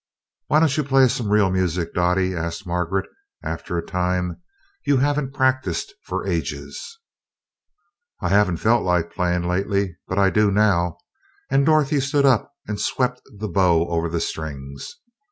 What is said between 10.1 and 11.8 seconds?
I do now," and